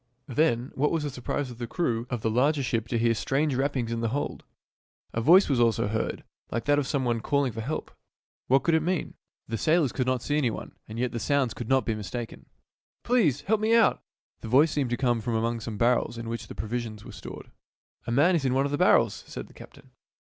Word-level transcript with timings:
Then, 0.27 0.71
what 0.73 0.89
was 0.89 1.03
the 1.03 1.11
surprise 1.11 1.51
of 1.51 1.59
the 1.59 1.67
crew 1.67 2.07
of 2.09 2.21
the 2.23 2.29
larger 2.31 2.63
ship 2.63 2.87
to 2.87 2.97
hear 2.97 3.13
strange 3.13 3.53
rappings 3.53 3.91
in 3.91 3.99
the 4.01 4.07
hold! 4.09 4.43
A 5.13 5.21
voice 5.21 5.47
also 5.47 5.83
was 5.83 5.91
heard, 5.91 6.23
like 6.49 6.65
that 6.65 6.79
of 6.79 6.87
some 6.87 7.05
one 7.05 7.19
calling 7.21 7.51
for 7.51 7.61
help. 7.61 7.91
What 8.47 8.63
could 8.63 8.73
it 8.73 8.81
mean? 8.81 9.13
The 9.47 9.59
sailors 9.59 9.91
could 9.91 10.07
not 10.07 10.23
see 10.23 10.39
any 10.39 10.49
one, 10.49 10.71
and 10.87 10.97
yet 10.97 11.11
the 11.11 11.19
sounds 11.19 11.53
could 11.53 11.69
not 11.69 11.85
be 11.85 11.93
mistaken." 11.93 12.47
Please 13.03 13.41
help 13.41 13.61
me 13.61 13.75
out!" 13.75 14.01
The 14.41 14.47
voice 14.47 14.71
seemed 14.71 14.89
to 14.89 14.97
come 14.97 15.21
from 15.21 15.35
among 15.35 15.59
some 15.59 15.77
barrels 15.77 16.17
in 16.17 16.27
which 16.29 16.49
pro 16.49 16.67
visions 16.67 17.05
were 17.05 17.11
stored." 17.11 17.51
A 18.07 18.11
man 18.11 18.35
is 18.35 18.43
in 18.43 18.55
one 18.55 18.65
of 18.65 18.71
the 18.71 18.79
barrels," 18.79 19.23
said 19.27 19.45
the 19.49 19.53
captain. 19.53 19.91